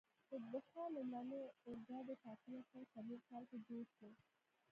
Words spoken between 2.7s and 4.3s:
سوه څلور کال کې جوړ شو.